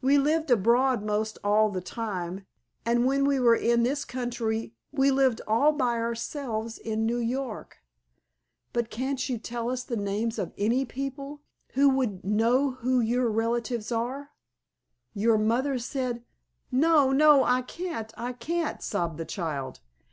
We 0.00 0.16
lived 0.16 0.48
abroad 0.52 1.02
'most 1.02 1.38
all 1.42 1.70
the 1.70 1.80
time, 1.80 2.46
and 2.84 3.04
when 3.04 3.24
we 3.24 3.40
were 3.40 3.56
in 3.56 3.82
this 3.82 4.04
country 4.04 4.76
we 4.92 5.10
lived 5.10 5.40
all 5.48 5.72
by 5.72 5.96
ourselves 5.98 6.78
in 6.78 7.04
New 7.04 7.18
York." 7.18 7.78
"But 8.72 8.90
can't 8.90 9.28
you 9.28 9.38
tell 9.38 9.68
us 9.68 9.82
the 9.82 9.96
names 9.96 10.38
of 10.38 10.52
any 10.56 10.84
people 10.84 11.42
who 11.72 11.88
would 11.88 12.22
know 12.24 12.70
who 12.78 13.00
your 13.00 13.28
relatives 13.28 13.90
are? 13.90 14.30
Your 15.14 15.36
mother 15.36 15.80
said——" 15.80 16.22
"No, 16.70 17.10
no, 17.10 17.42
I 17.42 17.62
can't, 17.62 18.12
I 18.16 18.34
can't!" 18.34 18.80
sobbed 18.80 19.18
the 19.18 19.24
child. 19.24 19.80